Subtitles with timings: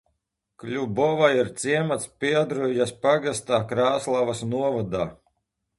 [0.61, 5.09] Kuļbova ir ciems Piedrujas pagastā, Krāslavas novadā.